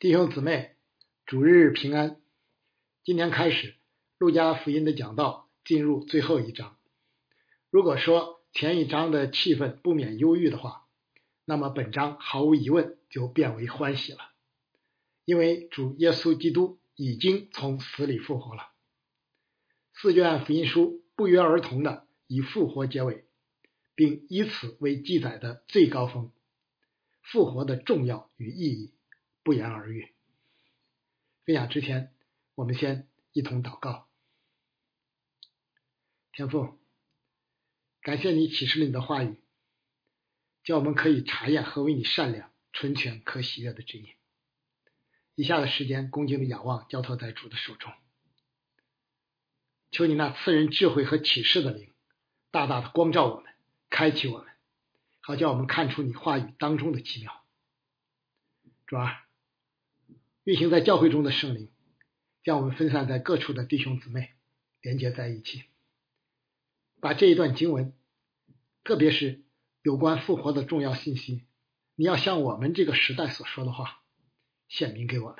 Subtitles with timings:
[0.00, 0.76] 弟兄姊妹，
[1.26, 2.20] 主日平安。
[3.02, 3.74] 今天开始，
[4.16, 6.78] 路加福音的讲道进入最后一章。
[7.68, 10.86] 如果说前一章的气氛不免忧郁的话，
[11.44, 14.20] 那么本章毫无疑问就变为欢喜了，
[15.24, 18.68] 因为主耶稣基督已经从死里复活了。
[19.94, 23.24] 四卷福音书不约而同的以复活结尾，
[23.96, 26.30] 并以此为记载的最高峰。
[27.20, 28.92] 复活的重要与意义。
[29.48, 30.12] 不言而喻。
[31.46, 32.14] 分享之前，
[32.54, 34.06] 我们先一同祷告。
[36.32, 36.78] 天父，
[38.02, 39.40] 感谢你启示了你的话语，
[40.64, 44.16] 叫我们可以查验何为你善良、纯全、可喜悦的旨意。
[45.34, 47.90] 以下的时间，恭敬的仰望，交托在主的手中。
[49.90, 51.94] 求你那赐人智慧和启示的灵，
[52.50, 53.50] 大大的光照我们，
[53.88, 54.46] 开启我们，
[55.20, 57.46] 好叫我们看出你话语当中的奇妙。
[58.86, 59.24] 主啊。
[60.48, 61.68] 运行在教会中的圣灵，
[62.42, 64.32] 将我们分散在各处的弟兄姊妹
[64.80, 65.64] 连接在一起，
[67.02, 67.92] 把这一段经文，
[68.82, 69.44] 特别是
[69.82, 71.44] 有关复活的重要信息，
[71.96, 74.02] 你要像我们这个时代所说的话，
[74.68, 75.38] 显明给我们。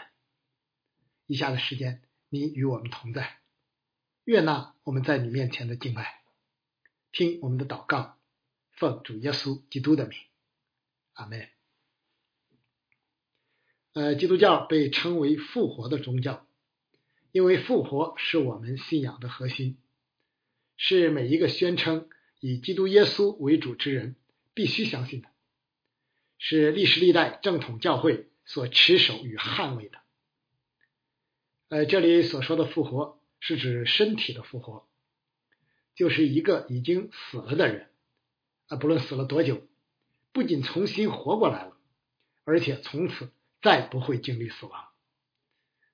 [1.24, 3.38] 以下的时间，你与我们同在，
[4.24, 6.20] 悦纳我们在你面前的敬拜，
[7.12, 8.18] 听我们的祷告，
[8.72, 10.18] 奉主耶稣基督的名，
[11.14, 11.48] 阿门。
[13.94, 16.46] 呃，基督教被称为复活的宗教，
[17.32, 19.76] 因为复活是我们信仰的核心，
[20.76, 24.14] 是每一个宣称以基督耶稣为主之人
[24.54, 25.28] 必须相信的，
[26.38, 29.98] 是历史历代正统教会所持守与捍卫的。
[31.70, 34.86] 呃，这里所说的复活是指身体的复活，
[35.96, 37.88] 就是一个已经死了的人，
[38.68, 39.66] 啊，不论死了多久，
[40.32, 41.76] 不仅重新活过来了，
[42.44, 43.30] 而且从此。
[43.60, 44.88] 再不会经历死亡，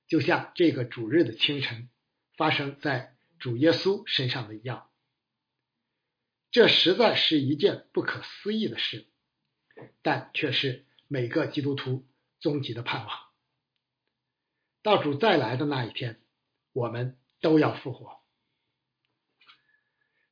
[0.06, 1.88] 就像这个主日的清晨
[2.36, 4.90] 发生在主耶稣身上的一样。
[6.50, 9.06] 这实在是一件不可思议的事，
[10.03, 12.06] 但却是每个基督徒
[12.38, 13.19] 终极的盼望。
[14.82, 16.20] 到主再来的那一天，
[16.72, 18.20] 我们都要复活。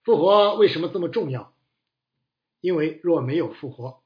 [0.03, 1.57] 复活为什么这么重要？
[2.61, 4.02] 因为若没有复活，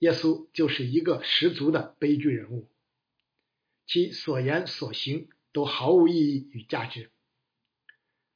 [0.00, 2.68] 耶稣就是一个十足的悲剧人物，
[3.86, 7.10] 其所言所行都毫无意义与价值，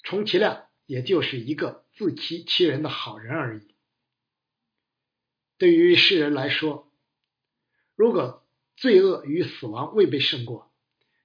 [0.03, 3.75] 充其量也就是一个自欺欺人的好人而已。
[5.57, 6.93] 对于世人来说，
[7.95, 10.71] 如果罪恶与死亡未被胜过，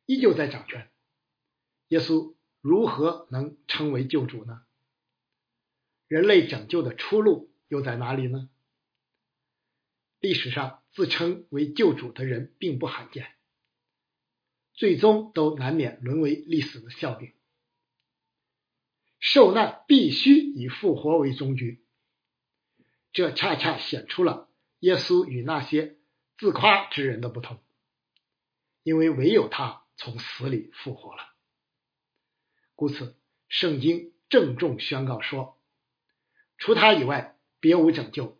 [0.05, 0.89] 依旧在掌权，
[1.89, 4.61] 耶稣如何能称为救主呢？
[6.07, 8.49] 人类拯救的出路又在哪里呢？
[10.19, 13.31] 历史上自称为救主的人并不罕见，
[14.74, 17.34] 最终都难免沦为历史的笑柄。
[19.19, 21.84] 受难必须以复活为终局，
[23.12, 25.97] 这恰恰显出了耶稣与那些
[26.38, 27.62] 自夸之人的不同，
[28.84, 31.34] 因为唯有他从死里复活了。
[32.75, 33.18] 故此，
[33.50, 35.59] 圣经郑重宣告说
[36.58, 38.38] ：“除他以外，别无拯救。”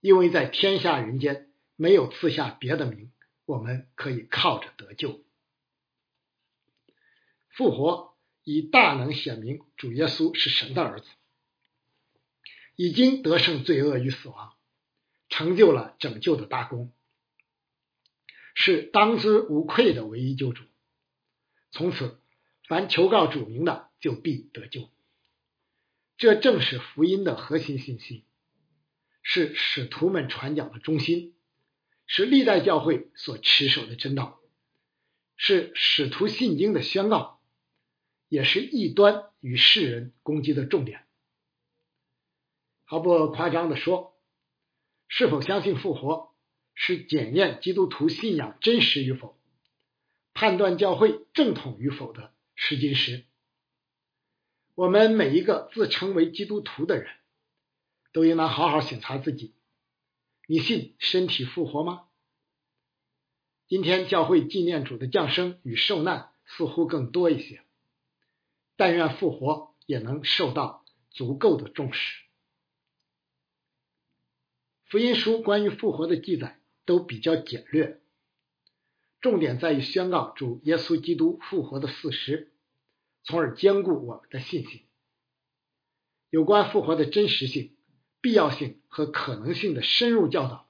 [0.00, 3.10] 因为在天下人间没有赐下别的名，
[3.44, 5.24] 我们可以靠着得救。
[7.48, 11.06] 复活以大能显明主耶稣是神的儿子，
[12.76, 14.54] 已经得胜罪恶与死亡，
[15.28, 16.92] 成就了拯救的大功，
[18.54, 20.62] 是当之无愧的唯一救主。
[21.72, 22.20] 从此，
[22.68, 24.88] 凡求告主名的就必得救。
[26.16, 28.24] 这正是福音的核心信息。
[29.30, 31.34] 是使徒们传讲的中心，
[32.06, 34.40] 是历代教会所持守的真道，
[35.36, 37.38] 是使徒信经的宣告，
[38.30, 41.04] 也是异端与世人攻击的重点。
[42.84, 44.18] 毫不夸张的说，
[45.08, 46.34] 是否相信复活，
[46.74, 49.38] 是检验基督徒信仰真实与否、
[50.32, 53.26] 判断教会正统与否的试金石。
[54.74, 57.12] 我们每一个自称为基督徒的人。
[58.12, 59.54] 都应当好好审查自己。
[60.46, 62.04] 你信身体复活吗？
[63.66, 67.62] 今天教会纪念主的降生与受难似乎更多一些，
[68.76, 72.24] 但愿复活也能受到足够的重视。
[74.86, 78.00] 福音书关于复活的记载都比较简略，
[79.20, 82.54] 重点在于宣告主耶稣基督复活的事实，
[83.22, 84.86] 从而兼顾我们的信心。
[86.30, 87.74] 有关复活的真实性。
[88.20, 90.68] 必要性和可能性的深入教导，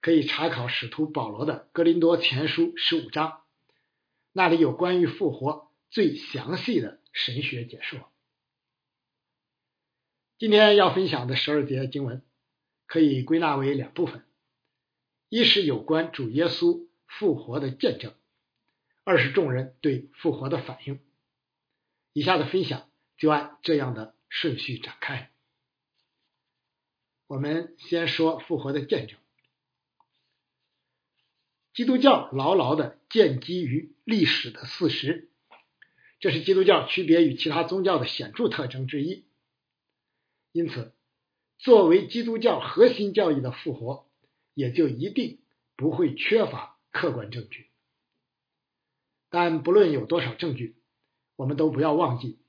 [0.00, 3.42] 可以查考使徒保罗的《哥林多前书》十五章，
[4.32, 8.10] 那里有关于复活最详细的神学解说。
[10.38, 12.22] 今天要分享的十二节经文
[12.86, 14.24] 可以归纳为两部分：
[15.28, 18.12] 一是有关主耶稣复活的见证；
[19.04, 21.00] 二是众人对复活的反应。
[22.12, 25.29] 以下的分享就按这样的顺序展开。
[27.30, 29.16] 我们先说复活的见证。
[31.72, 35.30] 基督教牢牢的建基于历史的事实，
[36.18, 39.26] 这是基督教区别于其他宗教的显著特征之一。
[40.50, 40.92] 因此，
[41.56, 44.10] 作为基督教核心教义的复活，
[44.54, 45.38] 也就一定
[45.76, 47.70] 不会缺乏客观证据。
[49.28, 50.74] 但不论有多少证据，
[51.36, 52.40] 我们都不要忘记，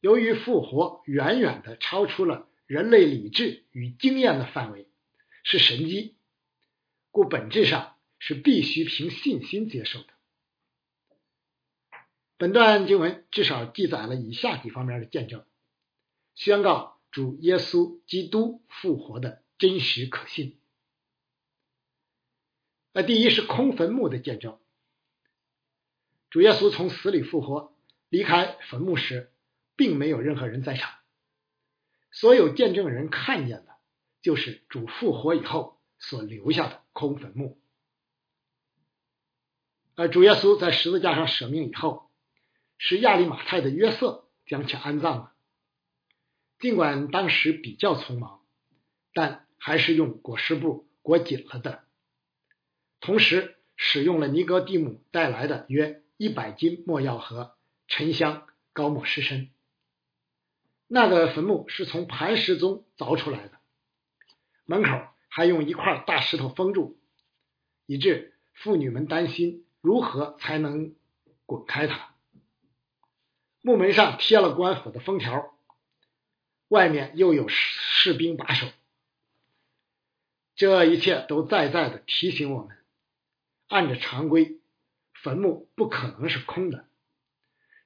[0.00, 2.46] 由于复活远远的超出了。
[2.70, 4.88] 人类理智与经验的范围
[5.42, 6.14] 是神机，
[7.10, 10.06] 故本质上是必须凭信心接受的。
[12.36, 15.44] 本段经文至少记载了以下几方面的见证，
[16.36, 20.60] 宣告主耶稣基督复活的真实可信。
[22.92, 24.60] 那第一是空坟墓的见证，
[26.30, 27.76] 主耶稣从死里复活，
[28.08, 29.32] 离开坟墓时，
[29.74, 30.99] 并没有任何人在场。
[32.10, 33.76] 所有见证人看见的，
[34.22, 37.60] 就是主复活以后所留下的空坟墓。
[39.94, 42.10] 而主耶稣在十字架上舍命以后，
[42.78, 45.32] 是亚利马泰的约瑟将其安葬了。
[46.58, 48.40] 尽管当时比较匆忙，
[49.12, 51.84] 但还是用裹尸布裹紧了的。
[53.00, 59.50] 同时使用了尼哥底母带来的约一百斤墨药和沉香高抹尸身。
[60.92, 63.60] 那个坟墓是从磐石中凿出来的，
[64.64, 64.88] 门口
[65.28, 66.98] 还用一块大石头封住，
[67.86, 70.96] 以致妇女们担心如何才能
[71.46, 72.16] 滚开它。
[73.60, 75.54] 木门上贴了官府的封条，
[76.66, 78.66] 外面又有士兵把守。
[80.56, 82.76] 这一切都在在的提醒我们，
[83.68, 84.58] 按着常规，
[85.14, 86.88] 坟墓不可能是空的，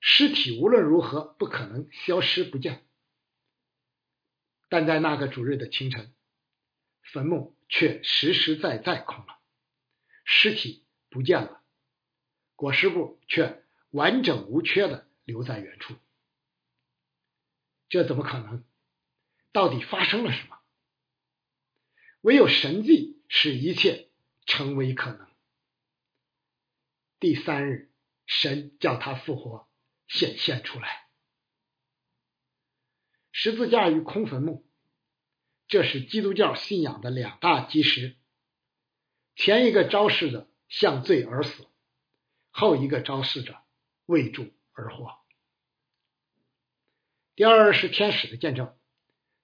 [0.01, 2.83] 尸体无论如何不可能消失不见。
[4.75, 6.13] 但在那个主日的清晨，
[7.01, 9.39] 坟墓却实实在在空了，
[10.25, 11.63] 尸体不见了，
[12.57, 15.95] 裹尸布却完整无缺的留在原处。
[17.89, 18.65] 这怎么可能？
[19.53, 20.59] 到底发生了什么？
[22.23, 24.11] 唯有神迹使一切
[24.45, 25.29] 成为可能。
[27.21, 27.93] 第三日，
[28.27, 29.69] 神叫他复活，
[30.09, 31.04] 显现出来。
[33.45, 34.65] 十字架与空坟墓，
[35.69, 38.17] 这是基督教信仰的两大基石。
[39.37, 41.67] 前一个昭示着向罪而死，
[42.51, 43.59] 后一个昭示着
[44.07, 45.19] 为主而活。
[47.35, 48.75] 第二是天使的见证，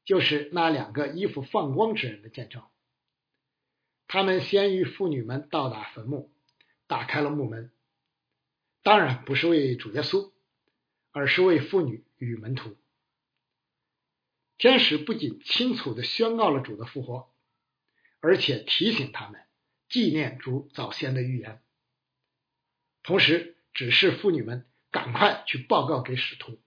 [0.06, 2.62] 就是那两个衣服放光之人的见证。
[4.06, 6.32] 他们先于妇女们到达坟墓，
[6.86, 7.70] 打开了墓门，
[8.82, 10.32] 当然不是为主耶稣，
[11.10, 12.78] 而是为妇女与门徒。
[14.60, 17.32] 天使不仅清楚的宣告了主的复活，
[18.20, 19.40] 而且提醒他们
[19.88, 21.62] 纪念主早先的预言，
[23.02, 26.60] 同时指示妇女们赶快去报告给使徒。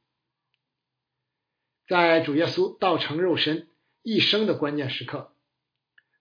[1.85, 3.69] 在主耶稣道成肉身
[4.01, 5.35] 一生的关键时刻，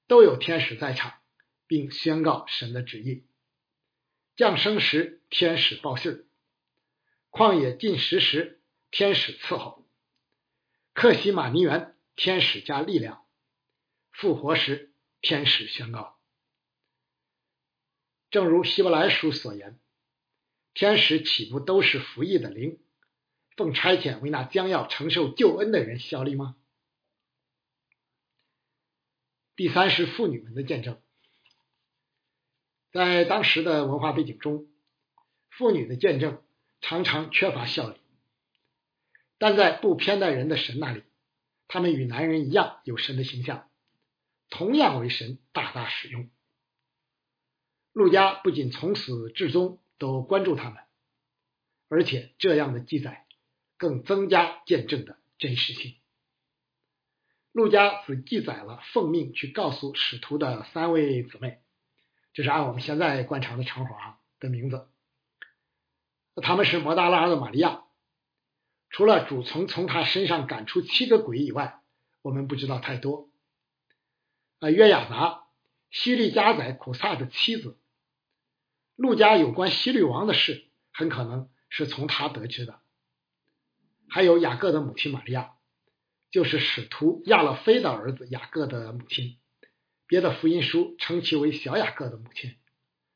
[0.06, 1.22] 都有天使在场，
[1.66, 3.24] 并宣告神的旨意。
[4.36, 6.26] 降生时，天使报信；
[7.30, 9.81] 旷野进食时，天使伺候。
[10.94, 13.24] 克西马尼园，天使加力量；
[14.10, 16.18] 复活时，天使宣告。
[18.30, 19.80] 正如希伯来书所言，
[20.74, 22.78] 天使岂不都是服役的灵，
[23.56, 26.56] 奉差遣为那将要承受救恩的人效力吗？
[29.56, 31.00] 第三是妇女们的见证，
[32.90, 34.66] 在当时的文化背景中，
[35.48, 36.42] 妇女的见证
[36.82, 38.01] 常常缺乏效力。
[39.42, 41.02] 但在不偏待人的神那里，
[41.66, 43.68] 他们与男人一样有神的形象，
[44.50, 46.30] 同样为神大大使用。
[47.92, 50.78] 陆家不仅从始至终都关注他们，
[51.88, 53.26] 而且这样的记载
[53.78, 55.96] 更增加见证的真实性。
[57.50, 61.58] 陆家只记载了奉命去告诉使徒的三位姊妹，
[62.32, 64.86] 这是按我们现在惯常的称呼啊的名字，
[66.36, 67.82] 他们是摩大拉的玛利亚。
[68.92, 71.80] 除了主曾从他身上赶出七个鬼以外，
[72.20, 73.30] 我们不知道太多。
[74.60, 75.44] 啊，约雅达
[75.90, 77.78] 希律家宰苦萨的妻子。
[78.94, 82.80] 路加有关希律王的事，很可能是从他得知的。
[84.10, 85.54] 还有雅各的母亲玛利亚，
[86.30, 89.38] 就是使徒亚勒菲的儿子雅各的母亲。
[90.06, 92.56] 别的福音书称其为小雅各的母亲，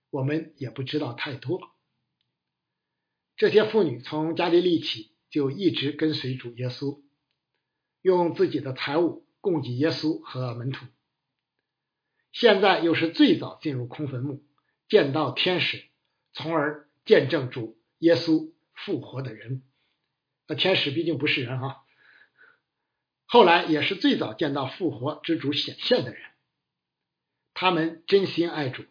[0.09, 1.61] 我们也不知道太多。
[3.37, 7.03] 这些妇女从加利利起就一直跟随主耶稣，
[8.01, 10.87] 用自己的财物供给耶稣和门徒。
[12.33, 14.43] 现在又是最早进入空坟墓。
[14.89, 15.85] 见到天使，
[16.33, 19.63] 从而见证主耶稣复活的人。
[20.47, 21.85] 那天使毕竟不是人哈。
[23.27, 26.23] 后来也是最早见到复活之主显现的人。
[27.53, 28.85] 他们真心爱主，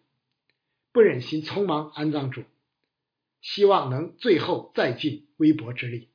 [0.91, 2.43] 不忍心匆忙安葬主，
[3.41, 6.11] 希望能最后再尽微薄之力。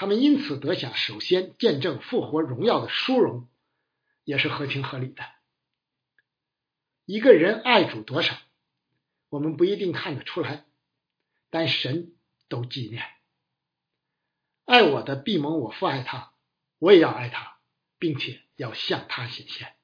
[0.00, 3.50] 他们因此得享首先见证复活荣耀的殊荣，
[4.24, 5.22] 也是合情合理的。
[7.04, 8.34] 一个人爱主多少，
[9.28, 10.64] 我们不一定看得出来，
[11.50, 12.16] 但神
[12.48, 13.04] 都纪念。
[14.64, 16.32] 爱我的必蒙我父爱他，
[16.78, 17.60] 我也要爱他，
[17.98, 19.76] 并且要向他显现。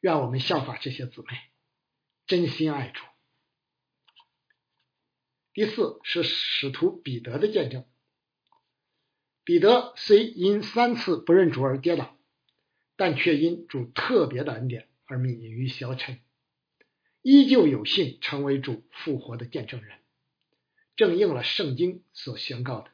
[0.00, 1.28] 愿我们效法这些姊妹，
[2.26, 3.02] 真心爱主。
[5.54, 7.89] 第四是使徒彼得的见证。
[9.50, 12.16] 彼得虽因三次不认主而跌倒，
[12.94, 14.86] 但却因主特别的恩典。
[15.06, 16.20] 而免于消沉，
[17.20, 19.98] 依旧有幸成为主复活的见证人，
[20.94, 22.92] 正应了圣经所宣告的。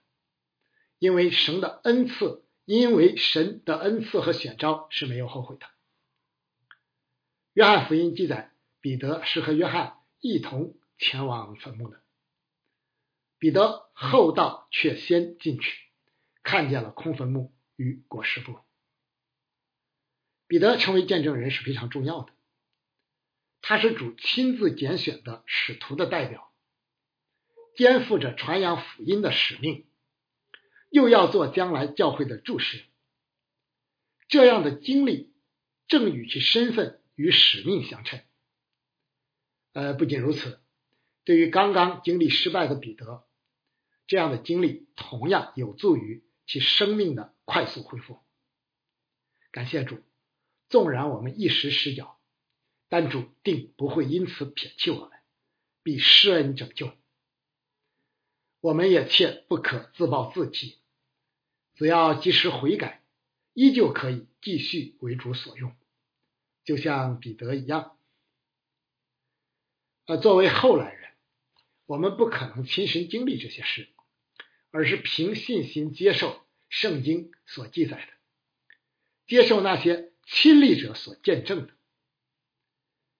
[0.98, 5.66] 因为神的恩赐，因为神的恩赐和选召是没有后悔的。
[7.52, 12.00] 约翰福音记载，彼得是和约翰一同前往坟墓的。
[13.38, 15.85] 彼得后到，却先进去，
[16.46, 18.60] 看见了空坟墓与裹尸布。
[20.46, 22.32] 彼得成为见证人是非常重要的，
[23.62, 26.52] 他是主亲自拣选的使徒的代表，
[27.74, 29.88] 肩负着传扬福音的使命，
[30.88, 32.84] 又要做将来教会的注释。
[34.28, 35.34] 这样的经历
[35.88, 38.20] 正与其身份与使命相称。
[39.72, 40.60] 呃，不仅如此，
[41.24, 43.26] 对于刚刚经历失败的彼得，
[44.06, 48.20] 这样的经历同样有助于其生命的快速恢复。
[49.50, 50.02] 感谢主。
[50.68, 52.18] 纵然我们一时失脚，
[52.88, 55.10] 但主定不会因此撇弃我们，
[55.84, 56.92] 必施恩拯救。
[58.60, 60.78] 我们也切不可自暴自弃，
[61.76, 63.04] 只要及时悔改，
[63.52, 65.72] 依旧可以继续为主所用，
[66.64, 67.96] 就像彼得一样。
[70.04, 71.12] 而作为后来人，
[71.86, 73.88] 我们不可能亲身经历这些事，
[74.70, 78.12] 而是凭信心接受圣经所记载的，
[79.26, 80.12] 接受那些。
[80.28, 81.74] 亲历者所见证的，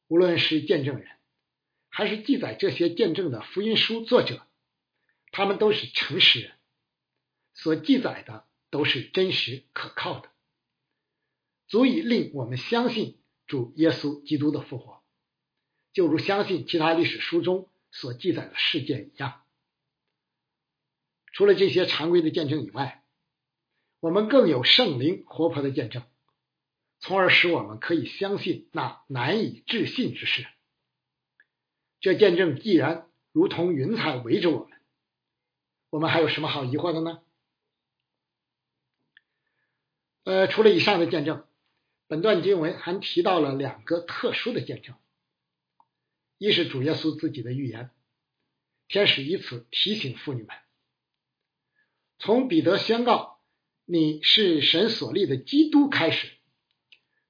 [0.09, 1.09] 无论是见证人，
[1.89, 4.45] 还是记载这些见证的福音书作者，
[5.31, 6.51] 他们都是诚实人，
[7.55, 10.29] 所记载的都是真实可靠的，
[11.69, 15.05] 足以令我们相信主耶稣基督的复活，
[15.93, 19.46] 就如相信其他历史书中所记载的事件一样。
[21.37, 23.05] 除了这些常规的见证以外，
[24.01, 26.03] 我们更有圣灵活泼的见证。
[26.99, 30.47] 从而使我们可以相信那难以置信之事。
[32.01, 34.81] 这见证既然如同云彩围着我们，
[35.91, 37.21] 我们还有什么好疑惑的呢？
[40.25, 41.47] 呃，除了以上的见证，
[42.07, 44.97] 本段经文还提到了两个特殊的见证：
[46.39, 47.91] 一是主耶稣自己的预言，
[48.89, 50.57] 天使以此提醒妇女们，
[52.19, 53.39] 从彼得宣告
[53.85, 56.29] 你是神所立的基督开始。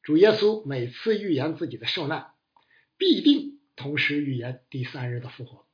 [0.02, 2.28] 主耶稣每次预言自己的受难，
[2.96, 5.66] 必定同时预言第三日的复活。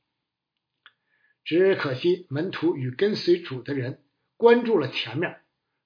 [1.45, 4.03] 只可惜门徒与跟随主的人
[4.37, 5.41] 关注了前面，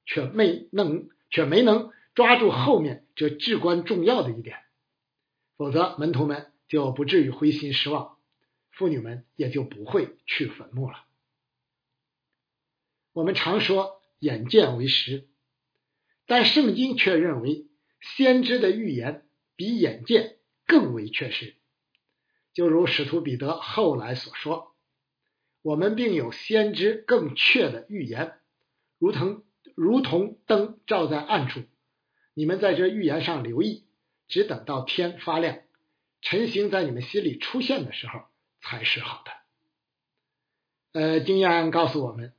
[0.05, 4.57] 却没能却没能抓住后面这至关重要的一点，
[5.57, 8.17] 否则门徒们就不至于灰心失望，
[8.72, 11.07] 妇女们也就不会去坟墓了。
[13.18, 15.28] 我们常说眼见为实，
[16.28, 17.66] 但圣经却认为。
[18.00, 21.56] 先知的预言比眼见更为确实，
[22.54, 24.76] 就如使徒彼得后来所说
[25.64, 28.38] ：“我们并有先知更确的预言，
[29.00, 29.44] 如同
[29.74, 31.64] 如同灯照在暗处。
[32.36, 33.88] 你们在这预言上留意，
[34.28, 35.58] 只等到天发亮，
[36.22, 38.26] 晨星在你们心里出现的时候，
[38.62, 39.32] 才是好的。”
[40.94, 42.36] 呃，经验告诉我们，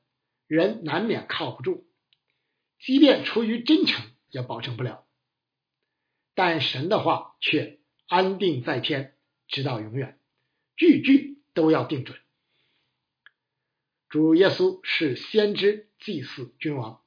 [0.48, 1.86] 人难免靠不住，
[2.80, 5.06] 即便出于真诚，也保证不了。
[6.34, 10.18] 但神的话却安定在天，直到永远，
[10.76, 12.18] 句句都要定准。
[14.08, 17.04] 主耶稣是先知、祭祀、君王，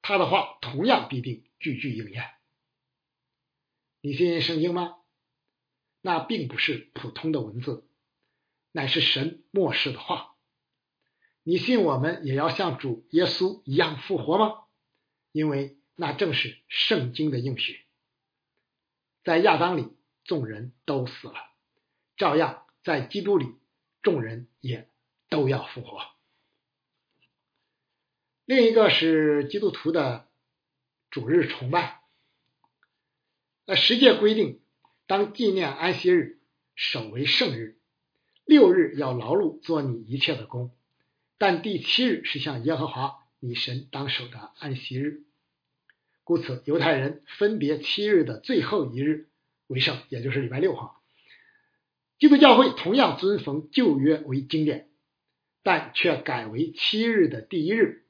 [0.00, 2.30] 他的话同样必定句句应验。
[4.00, 4.96] 你信圣经吗？
[6.02, 7.86] 那并不是普通的文字，
[8.70, 10.29] 乃是神末世的话。
[11.42, 14.64] 你信我们也要像主耶稣一样复活吗？
[15.32, 17.80] 因为那正是圣经的应许。
[19.22, 19.88] 在亚当里，
[20.24, 21.34] 众人都死了，
[22.16, 23.54] 照样在基督里，
[24.02, 24.88] 众人也
[25.28, 26.00] 都要复活。
[28.44, 30.28] 另一个是基督徒的
[31.10, 32.02] 主日崇拜。
[33.66, 34.60] 那，十诫规定，
[35.06, 36.40] 当纪念安息日，
[36.74, 37.78] 守为圣日。
[38.44, 40.74] 六日要劳碌做你一切的工，
[41.40, 45.22] 但第七日是向耶和华你神当首的安息日。
[46.22, 49.30] 故此，犹太人分别七日的最后一日
[49.66, 51.00] 为圣，也就是礼拜六哈。
[52.18, 54.90] 基督教会同样遵奉旧约为经典，
[55.62, 58.04] 但却改为七日的第一日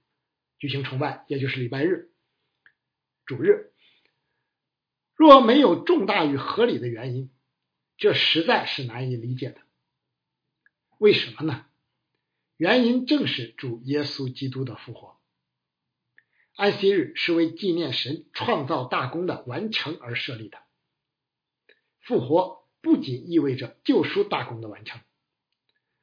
[0.59, 2.11] 举行崇拜，也就是礼拜日
[3.27, 3.71] 主日。
[5.15, 7.31] 若没有重大与合理的原因，
[7.97, 9.61] 这实在是难以理解的。
[10.99, 11.67] 为什么呢？
[12.61, 15.19] 原因正是主耶稣基督的复活。
[16.57, 20.59] 安息日是为纪念神创造大功的完成而设立的。
[22.01, 25.01] 复活不仅意味着救赎大功的完成，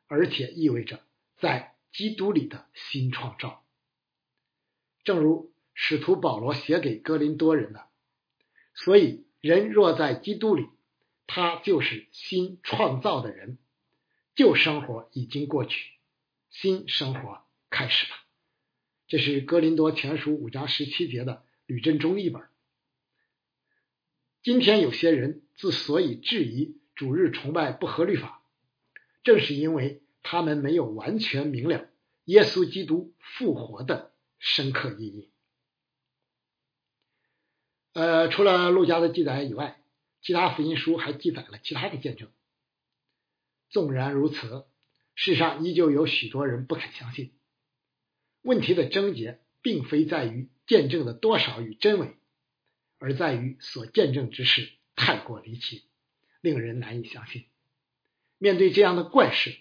[0.07, 1.05] 而且意味着
[1.37, 3.63] 在基督里的新创造。
[5.03, 7.87] 正如使徒保罗写给哥林多人的。
[8.73, 10.67] 所以，人若在基督里，
[11.27, 13.59] 他就是新创造的人，
[14.33, 15.91] 旧生活已经过去，
[16.59, 18.17] 新生活开始了。
[19.05, 22.41] 这是哥林多前书五章十七节的吕振中译本。
[24.41, 28.41] 今天有些人之所以质疑主日崇拜不合律法，
[29.21, 31.91] 正是因为他们没有完全明了
[32.23, 35.29] 耶稣基督复活的深刻意义。
[37.93, 39.79] 呃，除了路加的记载以外，
[40.23, 42.31] 其他福音书还记载了其他的见证。
[43.69, 44.65] 纵然如此，
[45.19, 47.33] 世上依旧有许多人不肯相信。
[48.43, 52.15] 问题的症结并非在于见证的多少与真伪，
[52.99, 55.83] 而在于所见证之事太过离奇，
[56.39, 57.47] 令人难以相信。
[58.37, 59.57] 面对这样的怪事，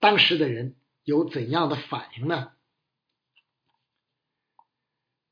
[0.00, 0.74] 当时的人
[1.04, 2.52] 有怎样的反应呢？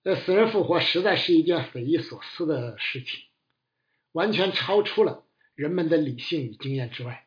[0.04, 3.24] 这死人复活实在是一件匪夷所思的事情，
[4.12, 7.26] 完全超出了人们的理性与经验之外。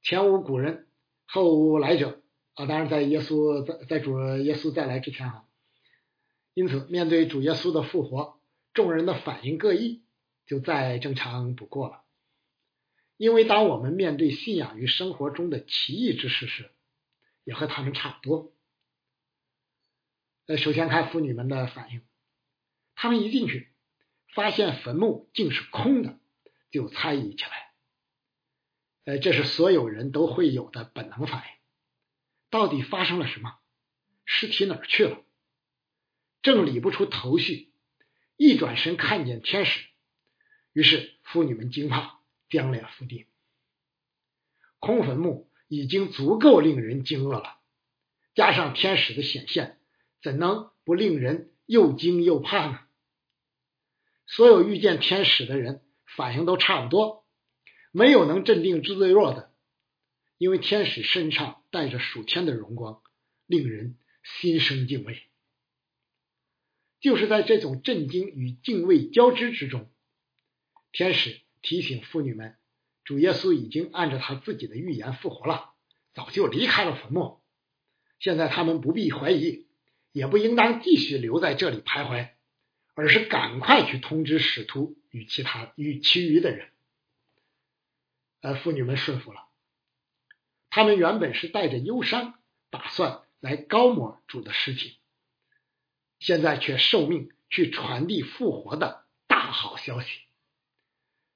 [0.00, 0.86] 前无古人，
[1.26, 2.22] 后无来者
[2.54, 2.66] 啊！
[2.66, 5.44] 当然，在耶稣在在主耶稣再来之前啊，
[6.54, 8.40] 因此面对主耶稣的复活，
[8.72, 10.04] 众人的反应各异，
[10.46, 12.02] 就再正常不过了。
[13.16, 16.70] 因为当我们面对信仰与生活中的奇异之事时，
[17.44, 18.52] 也和他们差不多。
[20.46, 22.02] 呃，首先看妇女们的反应，
[22.94, 23.68] 他们一进去，
[24.34, 26.18] 发现坟墓竟是空的，
[26.70, 27.73] 就猜疑起来。
[29.04, 31.46] 呃，这是所有人都会有的本能反应。
[32.50, 33.58] 到底发生了什么？
[34.24, 35.22] 尸体哪儿去了？
[36.42, 37.72] 正理不出头绪，
[38.36, 39.86] 一转身看见天使，
[40.72, 43.26] 于是妇女们惊怕，将脸伏地。
[44.78, 47.58] 空坟墓已经足够令人惊愕了，
[48.34, 49.78] 加上天使的显现。
[50.22, 52.80] 怎能不令人又惊又怕呢？
[54.26, 57.23] 所有遇见天使的人反应都差不多，
[57.96, 59.52] 没有能镇定自若的，
[60.36, 63.00] 因为天使身上带着属天的荣光，
[63.46, 65.22] 令人心生敬畏。
[67.00, 69.88] 就是在这种震惊与敬畏交织之中，
[70.90, 72.56] 天使提醒妇女们，
[73.04, 75.70] 主耶稣已经按照他自己的预言复活了，
[76.14, 77.38] 早就离开了坟墓，
[78.18, 79.68] 现在他们不必怀疑。
[80.10, 82.30] 也不应当继续留在这里徘徊，
[82.94, 86.68] 而是赶快去通知使徒与其他与其余的人。
[88.44, 89.48] 呃，妇女们顺服了，
[90.68, 94.98] 他们原本是带着忧伤，打算来高抹主的尸体，
[96.18, 100.20] 现在却受命去传递复活的大好消息。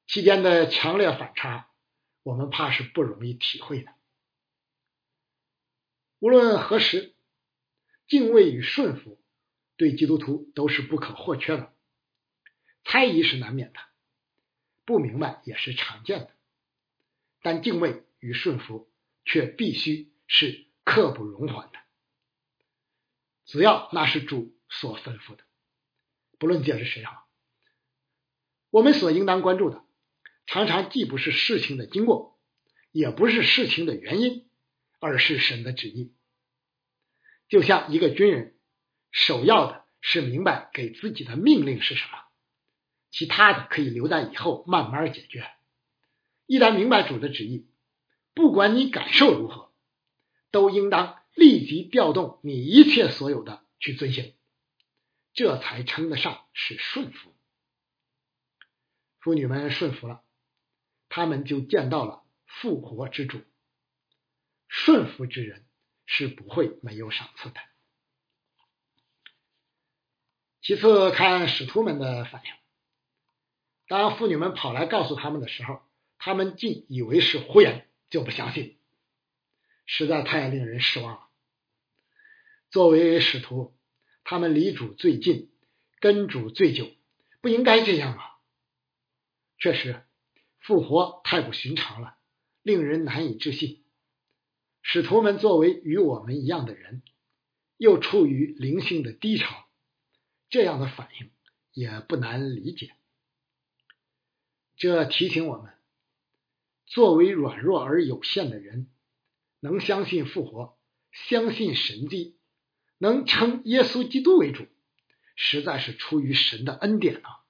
[0.07, 1.71] 期间的强烈反差，
[2.23, 3.95] 我们怕是不容易体会的。
[6.19, 7.15] 无论何时。
[8.07, 9.21] 敬畏与顺服
[9.77, 11.75] 对基督徒都是不可或缺的，
[12.83, 13.79] 猜疑是难免的，
[14.87, 16.31] 不明白也是常见的，
[17.43, 18.91] 但敬畏与顺服
[19.25, 21.79] 却必须是刻不容缓的。
[23.45, 25.45] 只要那是主所吩咐的，
[26.39, 27.27] 不论借是谁好，
[28.71, 29.83] 我们所应当关注的，
[30.47, 32.39] 常常既不是事情的经过，
[32.93, 34.51] 也不是事情的原因，
[35.01, 36.15] 而是神的旨意。
[37.49, 38.59] 就像一个军人，
[39.11, 42.19] 首要的是明白给自己的命令是什么，
[43.11, 45.51] 其他的可以留在以后慢慢解决。
[46.49, 47.69] 一旦明白主的旨意，
[48.35, 49.71] 不管你感受如何，
[50.51, 54.35] 都应当立即调动你一切所有的去遵行，
[55.35, 57.37] 这才称得上是顺服。
[59.21, 60.25] 妇女们顺服了。
[61.11, 63.41] 他们就见到了复活之主，
[64.69, 65.65] 顺服之人
[66.05, 67.61] 是不会没有赏赐的。
[70.61, 72.53] 其次，看使徒们的反应。
[73.87, 75.81] 当妇女们跑来告诉他们的时候，
[76.29, 78.77] 他们竟以为是胡言，就不相信，
[79.87, 81.31] 实在太令人失望了。
[82.69, 83.75] 作为使徒，
[84.25, 85.51] 他们离主最近，
[86.01, 86.87] 跟主最久，
[87.41, 88.37] 不应该这样啊！
[89.57, 90.05] 确实。
[90.59, 92.19] 复活太不寻常了，
[92.61, 93.83] 令人难以置信。
[94.83, 97.03] 使徒们作为与我们一样的人，
[97.79, 99.67] 又处于灵性的低潮，
[100.51, 101.31] 这样的反应
[101.73, 102.95] 也不难理解。
[104.77, 105.73] 这提醒我们，
[106.89, 108.91] 作为软弱而有限的人，
[109.61, 110.79] 能相信复活，
[111.13, 112.39] 相信神迹，
[112.97, 114.67] 能称耶稣基督为主，
[115.37, 117.45] 实在是出于神的恩典啊，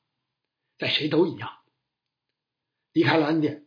[0.77, 1.59] 在谁都一样。
[2.93, 3.67] 离开了恩典，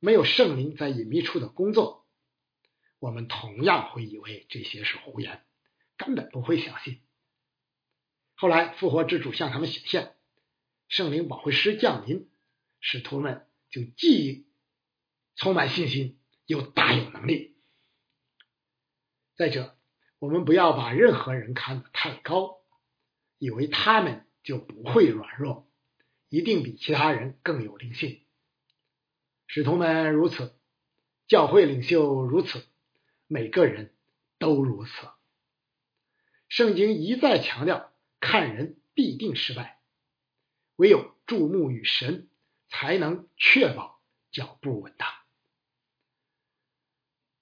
[0.00, 2.06] 没有圣灵在隐秘处的工作，
[2.98, 5.42] 我们同样会以为这些是胡言，
[5.96, 7.00] 根本不会相信。
[8.34, 10.14] 后来复活之主向他们显现，
[10.88, 12.28] 圣灵保惠师降临，
[12.80, 14.46] 使徒们就既
[15.36, 17.56] 充满信心，又大有能力。
[19.36, 19.76] 再者，
[20.18, 22.60] 我们不要把任何人看得太高，
[23.38, 25.70] 以为他们就不会软弱，
[26.28, 28.22] 一定比其他人更有灵性。
[29.46, 30.54] 使徒们如此，
[31.26, 32.66] 教会领袖如此，
[33.26, 33.94] 每个人
[34.38, 34.90] 都如此。
[36.48, 39.80] 圣经一再强调，看人必定失败，
[40.76, 42.28] 唯有注目于神，
[42.68, 45.08] 才能确保脚步稳当。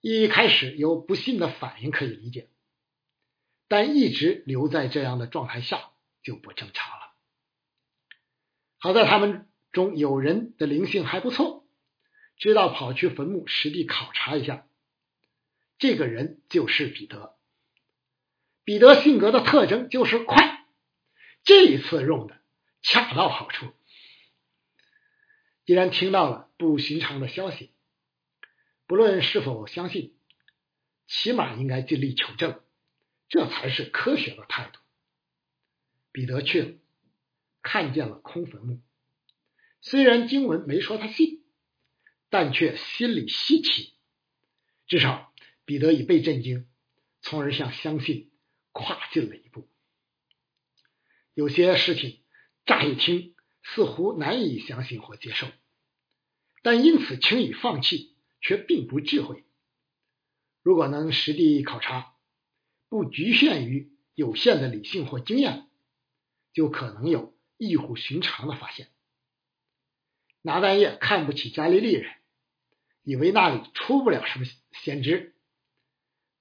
[0.01, 2.49] 一开始有不信的反应可以理解，
[3.69, 5.91] 但一直留在这样的状态下
[6.23, 7.13] 就不正常了。
[8.79, 11.67] 好在他们中有人的灵性还不错。
[12.37, 14.69] 知道跑去坟墓实地考察一下，
[15.77, 17.35] 这个人就是彼得。
[18.63, 20.65] 彼得性格的特征就是快，
[21.43, 22.41] 这一次用的
[22.81, 23.73] 恰到好处。
[25.65, 27.73] 既然听到了不寻常的消息，
[28.89, 30.17] 不论是否相信，
[31.07, 32.61] 起码应该尽力求证，
[33.29, 34.81] 这才是科学的态度。
[36.11, 36.75] 彼得去了，
[37.63, 38.83] 看见了空坟墓，
[39.81, 41.39] 虽然经文没说他信。
[42.31, 43.95] 但却心里稀奇，
[44.87, 45.33] 至少
[45.65, 46.69] 彼得已被震惊，
[47.23, 48.31] 从而向相信
[48.73, 49.67] 跨进了一步。
[51.33, 52.21] 有些事情
[52.67, 55.47] 乍一听似乎难以相信或接受，
[56.61, 59.45] 但因此轻易放弃却并不智慧。
[60.63, 62.15] 如果能实地考察，
[62.89, 65.69] 不局限于有限的理性或经验，
[66.53, 68.89] 就可能有异乎寻常的发现。
[70.43, 72.13] 拿单叶看不起加利利人。
[73.05, 74.45] 以为那里出不了什么
[74.83, 75.35] 先知，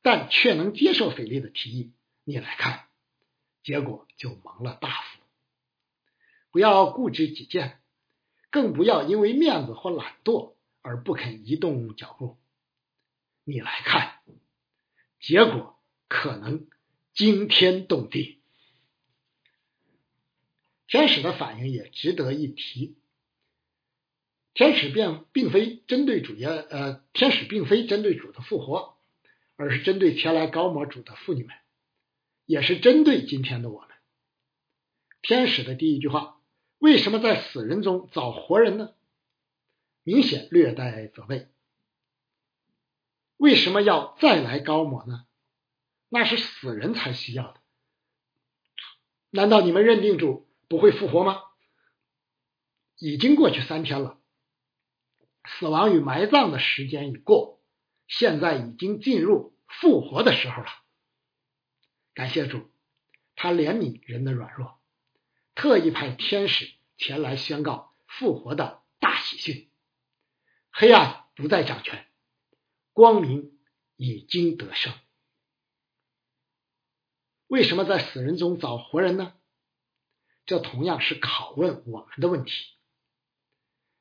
[0.02, 1.94] 但却能接受腓力的提议。
[2.26, 2.90] 你来看，
[3.64, 5.22] 结果就蒙了大福。
[6.52, 7.80] 不要固执己见，
[8.52, 10.56] 更不要因为面子或懒惰
[10.88, 12.38] 而不肯移动脚步。
[13.44, 14.20] 你来看，
[15.20, 16.66] 结果可能
[17.14, 18.42] 惊天动地。
[20.88, 22.96] 天使的反应也值得一提。
[24.54, 28.98] 天使并并非针对主耶，呃，天使并非针对主的复活，
[29.58, 31.54] 而是针对前来高摩主的妇女们，
[32.46, 33.90] 也是针对今天的我们。
[35.22, 36.40] 天使的第一句话
[36.80, 38.94] ：“为什么在死人中找活人呢？”
[40.08, 41.50] 明显略带责备。
[43.36, 45.26] 为什么要再来高摩呢？
[46.08, 47.60] 那是死人才需要的。
[49.32, 51.42] 难道你们认定主不会复活吗？
[52.96, 54.18] 已经过去三天了。
[55.44, 57.62] 死亡与埋葬的时间已过，
[58.08, 60.70] 现在已经进入复活的时候了。
[62.14, 62.72] 感谢主，
[63.36, 64.80] 他怜悯人的软弱，
[65.54, 69.70] 特意派天使前来宣告复活的大喜讯。
[70.80, 72.06] 黑暗不再掌权，
[72.94, 73.58] 光明
[73.96, 74.94] 已经得胜。
[77.48, 79.34] 为什么在死人中找活人呢？
[80.46, 82.52] 这同样是拷问我们的问题。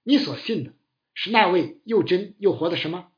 [0.02, 0.74] 你所信的
[1.14, 3.10] 是那位又真又活的神吗？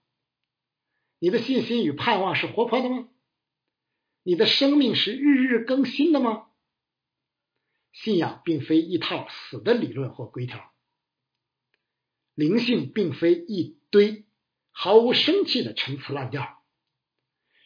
[1.19, 3.09] 你的信心与盼望是活泼的吗？
[4.23, 6.47] 你的生命是日日更新的吗？
[7.91, 10.73] 信仰并非一套死的理论或规条，
[12.39, 14.25] 灵性并非一堆
[14.71, 16.63] 毫无生气的陈词滥调，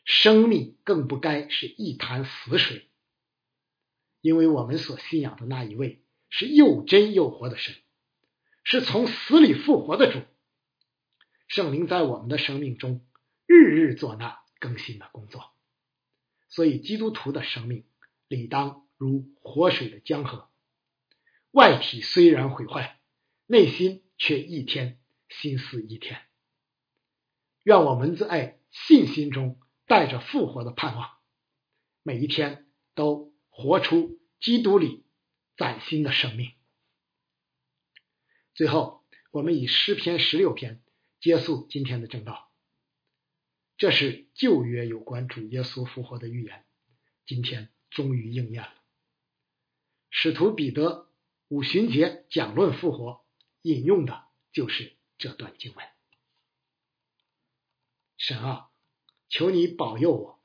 [0.07, 2.89] 生命更不该是一潭死水，
[4.23, 7.75] 因为我们所信仰的那一位是又真又活的神，
[8.65, 10.21] 是从死里复活的主。
[11.49, 13.05] 圣灵在我们的生命中
[13.45, 15.53] 日日做那更新的工作，
[16.49, 17.85] 所以基督徒的生命
[18.27, 18.89] 理当。
[18.97, 20.49] 如活水的江河，
[21.51, 23.01] 外体虽然毁坏，
[23.47, 26.21] 内心却一天心思一天。
[27.63, 31.11] 愿我们在信心中带着复活的盼望，
[32.03, 35.05] 每一天都活出基督里
[35.57, 36.53] 崭新的生命。
[38.55, 40.83] 最后，我们以诗篇十六篇
[41.21, 42.51] 结束今天的正道。
[43.77, 46.65] 这是旧约有关主耶稣复活的预言，
[47.27, 48.75] 今天终于应验了。
[50.11, 51.11] 使徒彼得
[51.49, 53.22] 五旬节讲论复活，
[53.63, 55.87] 引用的就是这段经文。
[58.19, 58.71] 神啊，
[59.29, 60.43] 求你保佑我，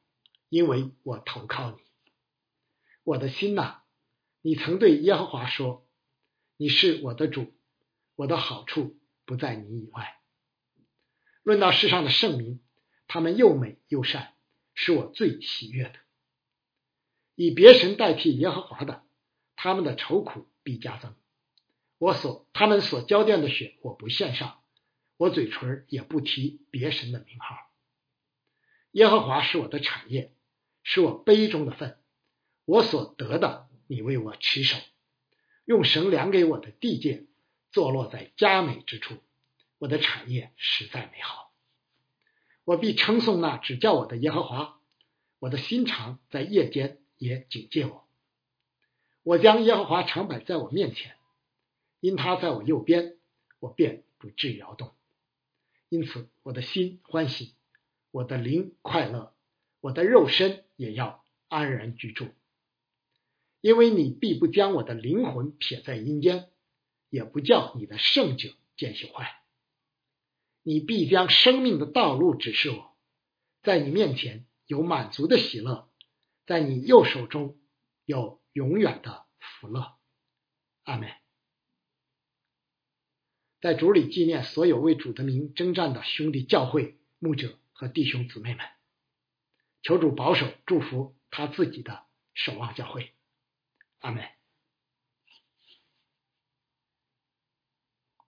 [0.49, 1.77] 因为我投靠你。
[3.03, 3.82] 我的心呐，
[4.41, 5.88] 你曾对耶和华说
[6.58, 7.53] ：“你是我的主，
[8.15, 10.19] 我的好处不在你以外。”
[11.43, 12.62] 论到世上的圣民，
[13.08, 14.36] 他们又美又善，
[14.73, 15.99] 是我最喜悦的。
[17.36, 19.03] 以别神代替耶和华的。
[19.60, 21.15] 他们的愁苦必加增。
[21.97, 24.60] 我所他们所交奠的血，我不献上，
[25.17, 27.55] 我嘴唇也不提别神的名号。
[28.91, 30.31] 耶和华是我的产业，
[30.83, 31.99] 是我杯中的份，
[32.65, 34.77] 我所得的，你为我持守。
[35.65, 37.25] 用神量给我的地界，
[37.71, 39.17] 坐落在佳美之处，
[39.79, 41.51] 我的产业实在美好。
[42.63, 44.79] 我必称颂那指教我的耶和华，
[45.39, 48.07] 我的心肠在夜间也警戒我。
[49.23, 51.16] 我将耶和华常摆在我面前，
[51.99, 53.17] 因他在我右边，
[53.60, 54.95] 我便不致摇动。
[55.89, 57.55] 因此，我的心欢喜，
[58.12, 59.33] 我的灵快乐，
[59.79, 62.27] 我的肉身也要安然居住。
[63.62, 66.49] 因为你必不将我的灵魂撇在阴间，
[67.10, 69.41] 也不叫你的圣者见朽坏。
[70.63, 72.95] 你必将生命的道路指示我，
[73.63, 75.89] 在你面前有满足的喜乐，
[76.45, 77.60] 在你右手中
[78.05, 78.41] 有。
[78.53, 79.99] 永远的福乐，
[80.81, 81.07] 阿门。
[83.67, 88.65] 在主里纪念所有为主的名征战的兄弟教会牧者和弟兄姊妹们，
[89.82, 93.12] 求主保守祝福他自己的守望教会，
[93.99, 94.37] 阿门。